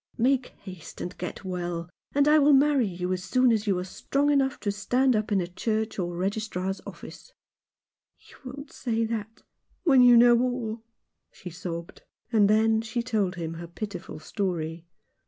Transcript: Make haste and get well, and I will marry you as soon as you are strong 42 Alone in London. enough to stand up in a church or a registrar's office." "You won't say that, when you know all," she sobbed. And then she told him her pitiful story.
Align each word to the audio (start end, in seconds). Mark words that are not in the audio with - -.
Make 0.17 0.47
haste 0.63 0.99
and 0.99 1.15
get 1.19 1.45
well, 1.45 1.87
and 2.15 2.27
I 2.27 2.39
will 2.39 2.53
marry 2.53 2.87
you 2.87 3.13
as 3.13 3.23
soon 3.23 3.51
as 3.51 3.67
you 3.67 3.77
are 3.77 3.83
strong 3.83 4.29
42 4.29 4.29
Alone 4.29 4.33
in 4.33 4.39
London. 4.39 4.45
enough 4.47 4.59
to 4.61 4.71
stand 4.71 5.15
up 5.15 5.31
in 5.31 5.41
a 5.41 5.45
church 5.47 5.99
or 5.99 6.15
a 6.15 6.17
registrar's 6.17 6.81
office." 6.87 7.31
"You 8.17 8.35
won't 8.43 8.71
say 8.73 9.05
that, 9.05 9.43
when 9.83 10.01
you 10.01 10.17
know 10.17 10.39
all," 10.41 10.81
she 11.31 11.51
sobbed. 11.51 12.01
And 12.33 12.49
then 12.49 12.81
she 12.81 13.03
told 13.03 13.35
him 13.35 13.53
her 13.53 13.67
pitiful 13.67 14.17
story. 14.17 14.87